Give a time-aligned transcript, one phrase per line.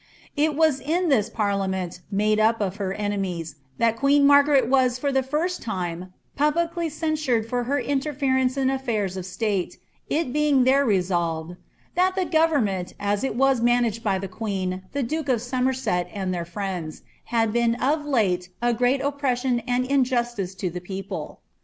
[0.35, 4.97] It was in this parliament, made up of her enemies, that queen Mar garet was
[4.97, 9.77] for the first time publicly censured for her interference in mfiairs of state,
[10.09, 11.57] it being there resolved, ^^
[11.93, 16.33] that the government, as it was managed by the queen, the duke of Somerset, and
[16.33, 21.41] their friends, had been of late a great oppression and injustice to the people.''